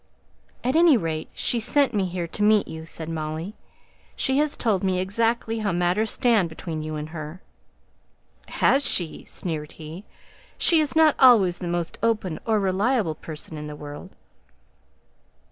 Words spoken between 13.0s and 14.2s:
person in the world!"